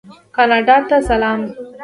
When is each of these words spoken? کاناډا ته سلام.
کاناډا 0.35 0.77
ته 0.89 0.97
سلام. 1.09 1.41